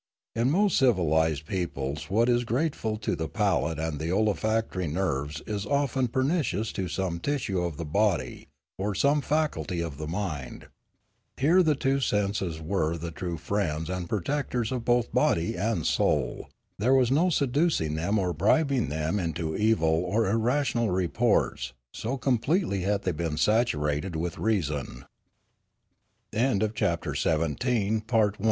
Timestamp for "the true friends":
12.97-13.91